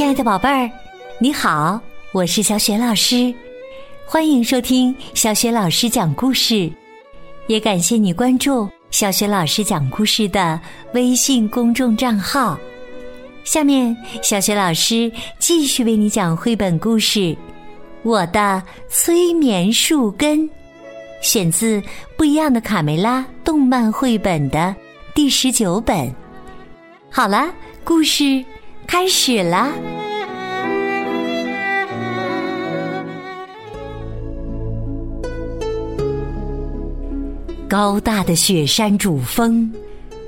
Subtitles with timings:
[0.00, 0.70] 亲爱的宝贝儿，
[1.18, 1.78] 你好，
[2.12, 3.34] 我是小雪老师，
[4.06, 6.72] 欢迎收听小雪老师讲故事，
[7.48, 10.58] 也感谢你关注小雪老师讲故事的
[10.94, 12.58] 微信公众账号。
[13.44, 17.20] 下面，小雪老师继续为你讲绘本故事
[18.02, 20.38] 《我的催眠树根》，
[21.20, 21.78] 选自
[22.16, 24.74] 《不一样的卡梅拉》动漫绘本的
[25.14, 26.10] 第十九本。
[27.10, 27.52] 好了，
[27.84, 28.42] 故事。
[28.90, 29.70] 开始了。
[37.68, 39.72] 高大的雪山主峰，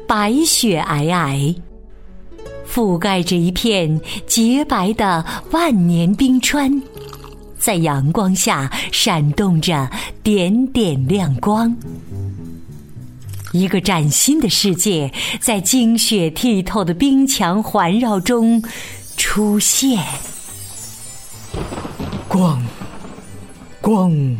[0.07, 1.57] 白雪皑皑，
[2.65, 6.81] 覆盖着一片洁白的万年冰川，
[7.59, 9.91] 在阳光下闪动着
[10.23, 11.77] 点点亮光。
[13.53, 18.63] 一个崭新的世界在晶雪剔透的冰墙环绕中
[19.17, 20.03] 出现。
[22.29, 22.59] 咣，
[23.83, 24.37] 咣，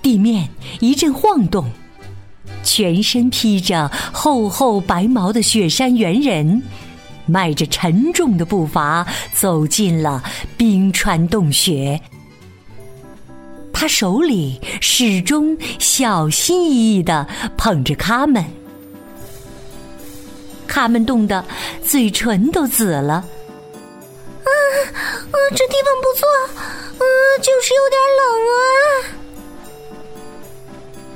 [0.00, 0.48] 地面
[0.80, 1.68] 一阵晃动，
[2.62, 6.62] 全身披着厚厚白毛的雪山猿人，
[7.26, 10.22] 迈着沉重的步伐走进了
[10.56, 12.00] 冰川洞穴。
[13.82, 18.44] 他手里始终小心翼翼的捧着卡门，
[20.68, 21.44] 卡门冻得
[21.84, 23.14] 嘴唇都紫了。
[23.14, 23.26] 啊
[24.44, 26.28] 啊，这地方不错，
[26.94, 27.04] 啊，
[27.40, 28.54] 就是有点冷啊。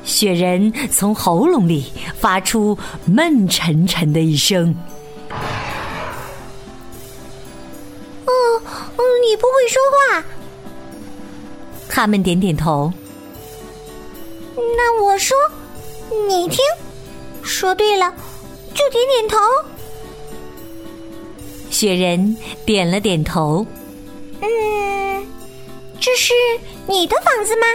[0.03, 4.75] 雪人从喉咙里发出闷沉沉的一声。
[8.25, 8.61] 哦，
[9.25, 10.25] 你不会说话。
[11.89, 12.93] 他们点点头。
[14.55, 15.37] 那我说，
[16.29, 16.59] 你听，
[17.43, 18.13] 说对了，
[18.75, 19.39] 就点点头。
[21.71, 23.67] 雪人点了点头。
[24.41, 25.27] 嗯，
[26.01, 26.33] 这是
[26.87, 27.67] 你的房子吗？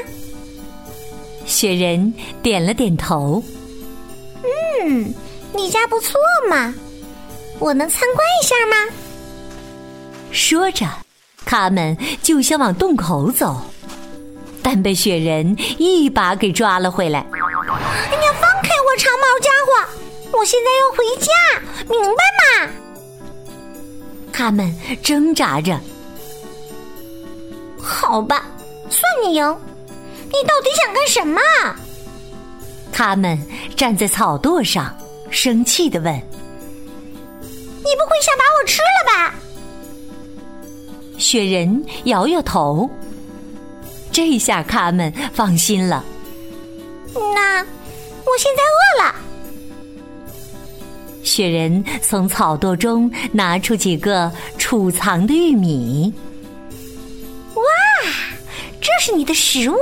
[1.45, 3.43] 雪人点了点头。
[4.83, 5.13] 嗯，
[5.53, 6.73] 你家不错嘛，
[7.59, 8.75] 我能参观一下吗？
[10.31, 10.87] 说着，
[11.45, 13.61] 他们就想往洞口走。
[14.63, 17.25] 但被雪人一把给抓了回来。
[17.31, 17.35] 你
[18.25, 19.71] 要放开我，长毛家伙！
[20.37, 21.31] 我现在要回家，
[21.89, 22.71] 明白吗？
[24.31, 24.73] 他们
[25.03, 25.79] 挣扎着。
[27.81, 28.45] 好吧，
[28.89, 29.57] 算你赢。
[30.27, 31.41] 你到底想干什么？
[32.93, 33.37] 他们
[33.75, 34.95] 站在草垛上，
[35.29, 36.21] 生气的问：“你
[37.39, 39.35] 不会想把我吃了吧？”
[41.17, 42.89] 雪人摇摇头。
[44.11, 46.03] 这下卡门放心了。
[47.13, 49.15] 那我现在饿了。
[51.23, 56.13] 雪人从草垛中拿出几个储藏的玉米。
[57.53, 57.63] 哇，
[58.81, 59.77] 这是你的食物？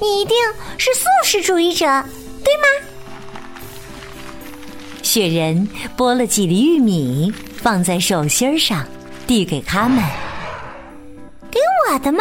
[0.00, 0.36] 你一定
[0.76, 1.84] 是素食主义者，
[2.42, 2.86] 对吗？
[5.02, 8.86] 雪人剥了几粒玉米，放在手心上，
[9.26, 10.02] 递给他们。
[11.50, 12.20] 给我的吗？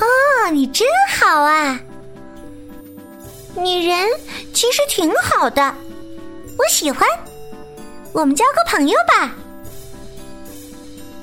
[0.00, 0.86] 哦，你真
[1.18, 1.80] 好啊！
[3.56, 4.08] 女人
[4.52, 5.74] 其实挺好的，
[6.56, 7.08] 我喜欢。
[8.12, 9.34] 我们交个朋友吧。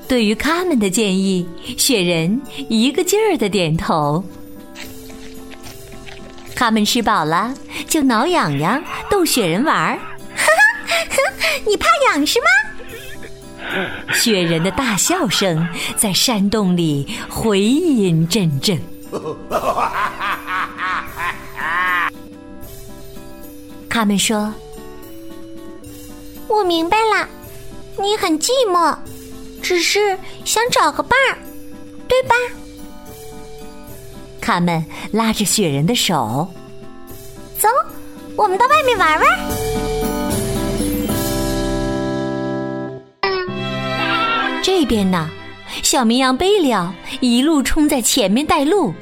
[0.07, 1.47] 对于他们的建议，
[1.77, 4.23] 雪人一个劲儿的点头。
[6.55, 7.53] 他们吃饱了，
[7.87, 9.97] 就挠痒痒，逗雪人玩儿。
[10.35, 10.45] 哈
[10.87, 11.17] 哈，
[11.65, 12.45] 你怕痒是吗？
[14.13, 18.79] 雪人的大笑声在山洞里回音阵阵。
[23.89, 24.53] 他们说
[26.49, 27.27] ：“我明白了，
[27.97, 28.97] 你很寂寞，
[29.61, 31.37] 只是想找个伴儿，
[32.07, 32.35] 对吧？”
[34.41, 36.47] 他们拉着雪人的手，
[37.57, 37.69] 走，
[38.35, 39.64] 我们到外面玩玩。
[44.77, 45.29] 这边呢，
[45.83, 46.91] 小绵羊贝利奥
[47.21, 48.93] 一路冲在前面带路，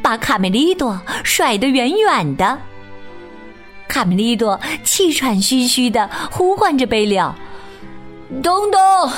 [0.00, 2.56] 把卡梅利多甩得远远的。
[3.88, 7.34] 卡梅利多气喘吁吁的呼唤着贝利奥
[8.44, 9.10] ：“等等，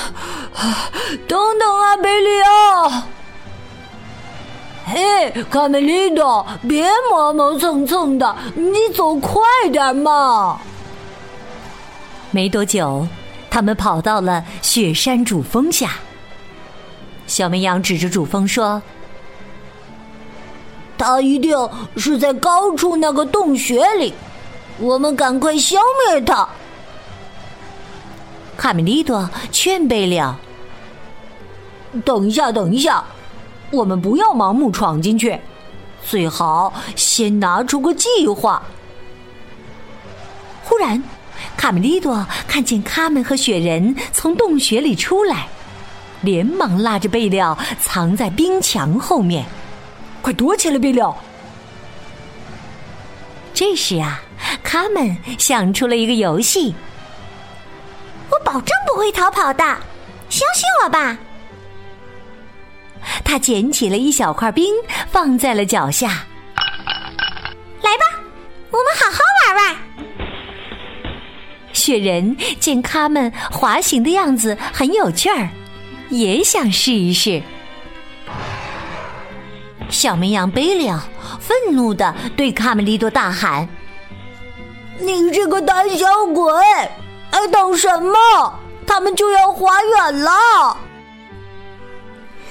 [1.27, 2.89] 等等啊，贝利奥！
[4.87, 9.39] 嘿，卡梅利多，别磨磨蹭蹭的，你走快
[9.71, 10.59] 点嘛！”
[12.31, 13.07] 没多久。
[13.51, 15.91] 他们跑到了雪山主峰下。
[17.27, 18.81] 小绵羊指着主峰说
[20.97, 21.55] ：“他一定
[21.97, 24.13] 是在高处那个洞穴里，
[24.79, 25.77] 我们赶快消
[26.09, 26.47] 灭他。”
[28.57, 30.35] 卡梅利多劝贝利奥
[32.05, 33.03] ：“等一下，等一下，
[33.69, 35.39] 我们不要盲目闯进去，
[36.05, 38.63] 最好先拿出个计划。
[40.63, 41.01] 忽然，
[41.61, 45.47] 卡梅利多看见卡门和雪人从洞穴里出来，
[46.21, 49.45] 连忙拉着贝料藏在冰墙后面。
[50.23, 51.15] 快躲起来，贝料！
[53.53, 54.23] 这时啊，
[54.63, 56.73] 卡门想出了一个游戏。
[58.31, 59.63] 我保证不会逃跑的，
[60.29, 61.15] 相信我吧。
[63.23, 64.73] 他捡起了一小块冰，
[65.11, 66.25] 放在了脚下。
[67.83, 68.19] 来吧，
[68.71, 69.20] 我们好好。
[71.91, 75.49] 雪人见他们滑行的样子很有趣儿，
[76.09, 77.43] 也想试一试。
[79.89, 80.97] 小绵羊贝利奥
[81.37, 83.67] 愤怒的对卡梅利多大喊
[84.99, 86.53] ：“你这个胆小鬼，
[87.29, 88.13] 还等什么？
[88.87, 90.77] 他们就要滑远了！”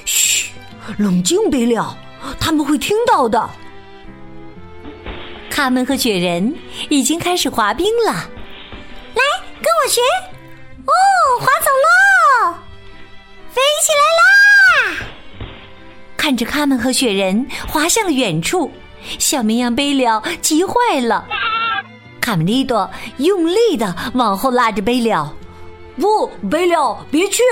[0.04, 0.50] 嘘，
[0.98, 1.96] 冷静，贝利奥，
[2.38, 3.48] 他们会听到的。
[5.48, 6.54] 卡门和雪人
[6.90, 8.28] 已经开始滑冰了，
[9.14, 9.22] 来
[9.60, 10.00] 跟我学
[10.86, 10.92] 哦，
[11.40, 12.54] 滑走喽，
[13.50, 15.06] 飞起来啦！
[16.16, 18.70] 看着他们和雪人滑向了远处，
[19.18, 21.26] 小绵羊贝了急坏了。
[22.20, 25.34] 卡梅利多用力的往后拉着贝了，
[25.98, 27.42] 不，贝了，别去！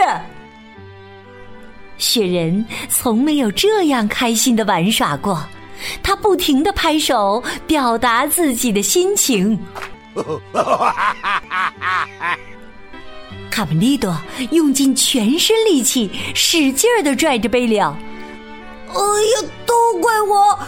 [1.96, 5.42] 雪人从没有这样开心的玩耍过，
[6.02, 9.58] 他不停的拍手表达自己的心情。
[13.50, 14.16] 卡梅利多
[14.52, 17.98] 用尽全身力气，使劲儿的拽着贝了。
[18.88, 20.58] 哎呀，都怪我，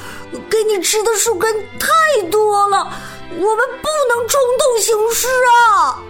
[0.50, 1.88] 给你吃的树根太
[2.31, 2.92] 多了，
[3.31, 6.02] 我们不能冲动行事啊！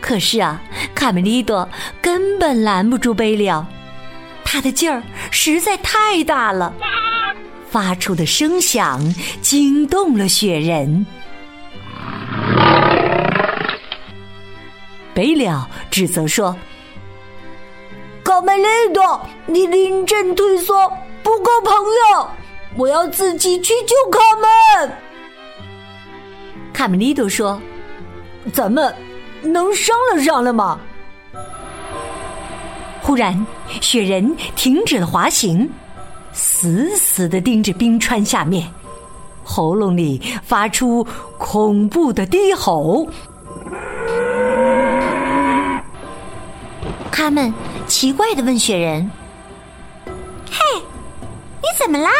[0.00, 0.60] 可是啊，
[0.94, 1.66] 卡梅利多
[2.02, 3.66] 根本拦不住贝了，
[4.44, 6.74] 他的劲儿实在太大了，
[7.70, 9.00] 发出的声响
[9.40, 11.06] 惊动了雪人。
[15.24, 16.54] 贝了指责说。
[18.22, 20.86] 卡梅利多，你临阵退缩，
[21.22, 21.72] 不够朋
[22.12, 22.28] 友！
[22.76, 24.18] 我要自己去救卡
[24.82, 24.92] 门。
[26.74, 27.58] 卡梅利多说
[28.52, 28.94] ：“咱们
[29.40, 30.78] 能商量商量吗？”
[33.00, 33.46] 忽然，
[33.80, 35.70] 雪人停止了滑行，
[36.34, 38.70] 死死的盯着冰川下面，
[39.42, 41.06] 喉咙里发出
[41.38, 43.08] 恐怖的低吼。
[47.24, 47.50] 他们。
[47.86, 49.10] 奇怪的问雪人
[50.50, 50.58] ：“嘿，
[51.56, 52.10] 你怎么啦？”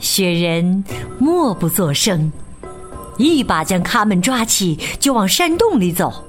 [0.00, 0.82] 雪人
[1.16, 2.32] 默不作声，
[3.18, 6.24] 一把将卡门抓起，就往山洞里走。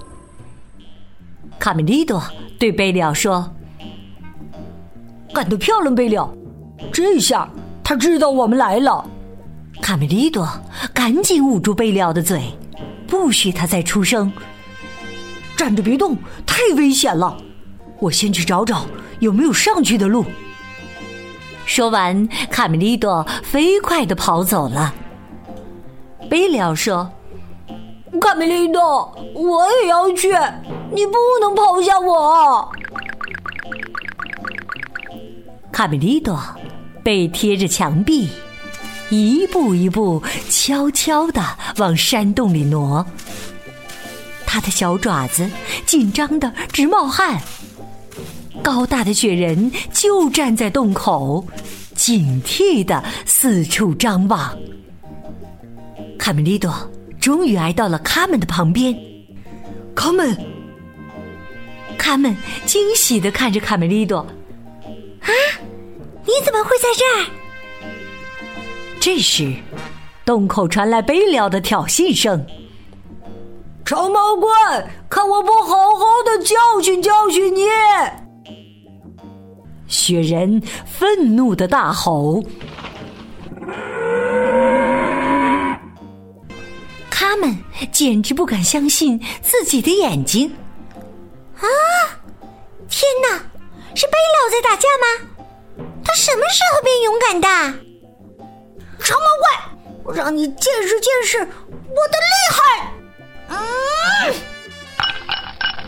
[1.57, 2.21] 卡梅利多
[2.59, 3.51] 对贝利奥说
[5.33, 6.31] ：“干得漂亮，贝利奥！
[6.93, 7.49] 这下
[7.83, 9.03] 他知道我们来了。”
[9.81, 10.47] 卡梅利多
[10.93, 12.55] 赶紧捂住贝利奥的嘴，
[13.07, 14.31] 不许他再出声。
[15.57, 16.15] 站着别动，
[16.45, 17.35] 太危险了。
[17.99, 18.85] 我先去找找
[19.19, 20.23] 有没有上去的路。
[21.65, 24.93] 说完，卡梅利多飞快的跑走了。
[26.29, 27.09] 贝利奥说
[28.21, 30.29] ：“卡梅利多，我也要去，
[30.91, 32.71] 你不能抛下我。”
[35.73, 36.39] 卡梅利多
[37.03, 38.29] 背贴着墙壁，
[39.09, 41.41] 一步一步悄悄的
[41.77, 43.05] 往山洞里挪。
[44.57, 45.47] 他的小爪子
[45.85, 47.39] 紧张的直冒汗。
[48.63, 51.45] 高大的雪人就站在洞口，
[51.93, 54.57] 警惕的四处张望。
[56.17, 56.73] 卡梅利多
[57.19, 58.97] 终于挨到了卡门的旁边。
[59.93, 60.35] 卡门，
[61.95, 62.35] 卡门
[62.65, 64.17] 惊喜的看着卡梅利多
[65.21, 65.29] ：“啊，
[66.25, 67.29] 你怎么会在这儿？”
[68.99, 69.53] 这时，
[70.25, 72.43] 洞口传来悲凉的挑衅声
[73.87, 74.51] ：“长毛怪，
[75.09, 77.65] 看我不好好的教训教训你！”
[79.87, 82.43] 雪人愤怒的大吼
[87.09, 87.57] ：“他们
[87.89, 90.53] 简直不敢相信自己的眼睛！
[91.55, 91.63] 啊，
[92.89, 93.29] 天哪，
[93.95, 95.05] 是贝老在打架吗？
[96.03, 97.47] 他什么时候变勇敢的？
[98.99, 99.47] 长毛怪，
[100.03, 101.53] 我让你见识见识我的厉
[102.51, 102.91] 害！”
[103.47, 103.57] 啊，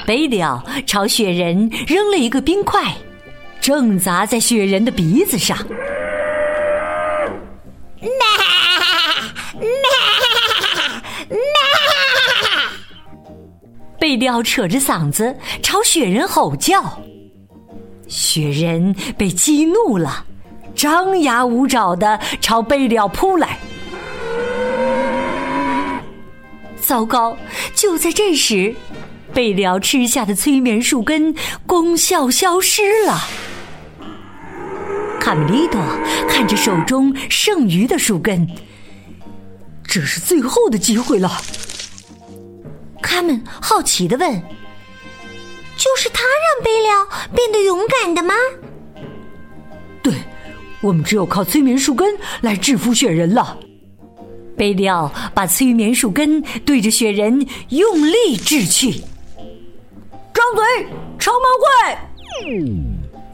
[0.06, 2.94] 贝利奥朝雪人扔了一个冰块。
[3.62, 5.58] 正砸在雪人的鼻子上，
[14.00, 17.00] 贝雕扯着嗓子朝雪人吼叫。
[18.08, 20.26] 雪人被激怒了，
[20.74, 23.60] 张牙舞爪的朝贝利奥扑来。
[26.78, 27.38] 糟糕！
[27.80, 28.76] 就在这时，
[29.34, 31.34] 贝里奥吃下的催眠树根
[31.66, 33.22] 功效消失了。
[35.18, 35.80] 卡梅利多
[36.28, 38.46] 看着手中剩余的树根，
[39.88, 41.42] 这是最后的机会了。
[43.02, 44.30] 卡门好奇的问
[45.78, 48.34] ：“就是他让贝里奥变得勇敢的吗
[50.04, 50.16] ？”“对，
[50.82, 53.58] 我们只有靠催眠树根来制服雪人了。”
[54.60, 58.92] 贝利奥把催眠树根对着雪人用力掷去，
[60.34, 60.86] 张嘴，
[61.18, 61.98] 超毛怪！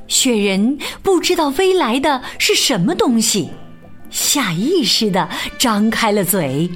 [0.08, 3.50] 雪人不知道飞来的是什么东西，
[4.12, 5.28] 下意识的
[5.58, 6.70] 张开了嘴。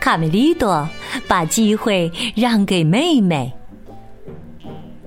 [0.00, 0.88] 卡梅利多
[1.28, 3.52] 把机会让给妹妹，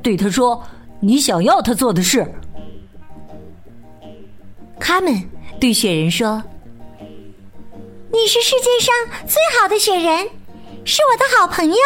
[0.01, 0.63] 对他说
[1.01, 2.25] ：“你想要他做的事。”
[4.79, 5.21] 卡门
[5.59, 6.41] 对雪人说
[8.11, 8.95] ：“你是世界上
[9.27, 10.27] 最好的雪人，
[10.85, 11.77] 是我的好朋友。”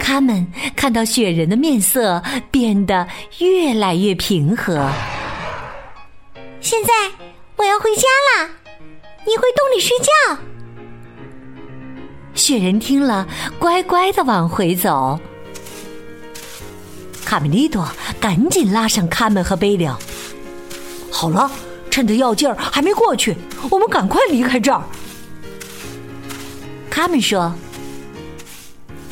[0.00, 3.06] 他们看到雪人的面色变得
[3.38, 4.90] 越来越平和。
[6.60, 6.92] 现在
[7.56, 8.02] 我要回家
[8.36, 8.48] 了，
[9.26, 10.12] 你回洞里睡觉。
[12.34, 13.26] 雪人听了，
[13.58, 15.18] 乖乖的往回走。
[17.24, 17.88] 卡梅利多
[18.20, 19.98] 赶紧拉上卡门和贝利奥。
[21.10, 21.50] 好了，
[21.94, 23.36] 趁着药劲儿还没过去，
[23.70, 24.82] 我们赶快离开这儿。
[26.90, 27.54] 卡门说。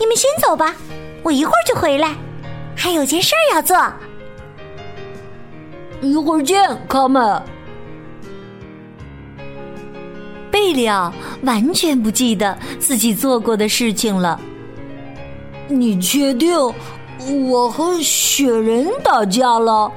[0.01, 0.75] 你们先走吧，
[1.23, 2.17] 我一会儿就回来，
[2.77, 3.77] 还有件事儿要做。
[6.01, 6.59] 一会儿见，
[6.89, 7.41] 卡门。
[10.51, 11.12] 贝利奥
[11.43, 14.41] 完全不记得自己做过的事情了。
[15.69, 16.53] 你确定
[17.49, 19.89] 我和雪人打架了？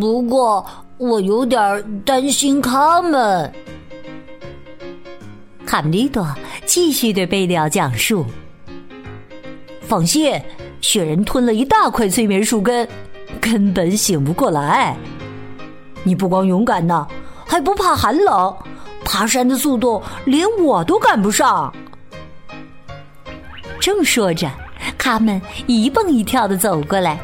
[0.00, 0.64] 不过
[0.98, 3.52] 我有点担心他们。
[5.64, 6.26] 卡梅利多
[6.66, 8.26] 继续对贝利奥讲述
[9.82, 10.40] ：“放心，
[10.80, 12.88] 雪人吞了一大块催眠树根，
[13.40, 14.96] 根本醒不过来。
[16.02, 17.06] 你不光勇敢呢，
[17.46, 18.56] 还不怕寒冷，
[19.04, 21.72] 爬山的速度连我都赶不上。”
[23.78, 24.50] 正说着，
[24.98, 27.20] 他们一蹦一跳的走过来。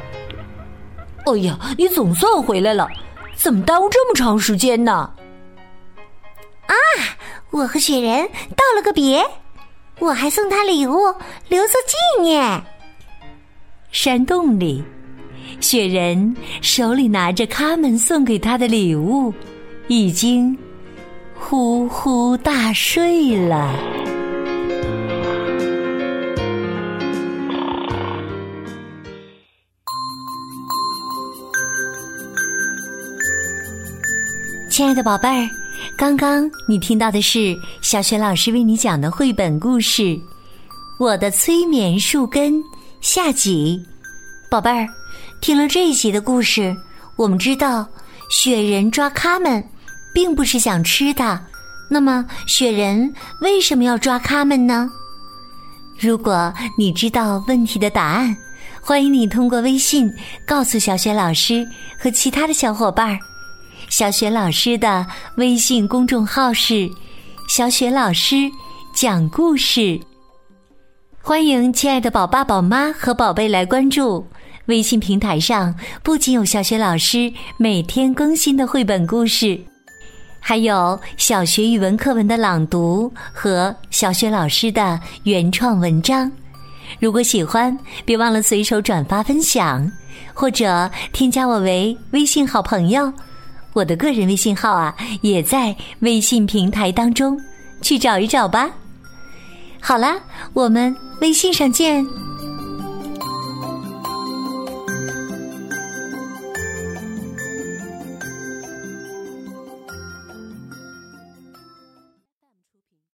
[1.27, 2.87] “哎呀，你总算回来了，
[3.35, 5.13] 怎么耽误这么长时间呢？”
[6.67, 6.75] 啊！
[7.51, 8.27] 我和雪人
[8.57, 9.25] 道了个别，
[10.01, 10.97] 我还送他礼物
[11.49, 12.63] 留作纪念。
[13.93, 14.83] 山洞里，
[15.61, 19.33] 雪人手里拿着卡门送给他的礼物，
[19.87, 20.59] 已经
[21.39, 23.73] 呼呼大睡了。
[34.75, 35.49] 亲爱的宝贝儿。
[35.97, 40.03] 刚刚你听到的是小雪老师为你讲的绘本故事
[40.99, 42.55] 《我的催眠树根》
[43.01, 43.81] 下集。
[44.51, 44.85] 宝贝儿，
[45.41, 46.77] 听了这一集的故事，
[47.15, 47.87] 我们知道
[48.29, 49.63] 雪人抓卡们
[50.13, 51.41] 并不是想吃它。
[51.89, 54.91] 那么雪人为什么要抓卡们呢？
[56.01, 58.37] 如果你知道问题的答案，
[58.81, 60.13] 欢迎你通过微信
[60.45, 61.65] 告诉小雪老师
[61.97, 63.17] 和其他的小伙伴儿。
[63.97, 66.91] 小雪老师的微信公众号是
[67.47, 68.51] “小雪老师
[68.93, 70.01] 讲故事”，
[71.23, 74.27] 欢迎亲爱的宝爸宝妈和宝贝来关注。
[74.67, 75.73] 微信平台上
[76.03, 79.57] 不仅有小雪老师每天更新的绘本故事，
[80.41, 86.29] 还有小学语文课文的朗读和小雪老师的原创文章。
[86.99, 89.89] 如果喜欢，别忘了随手转发分享，
[90.33, 93.13] 或者添加我为微信好朋友。
[93.75, 97.39] 我的个人微信号啊，也在微信平台当中，
[97.83, 98.71] 去找一找吧。
[99.81, 100.19] 好啦，
[100.55, 102.07] 我们微信上见。